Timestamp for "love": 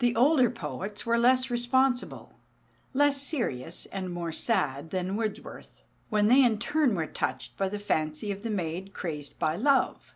9.57-10.09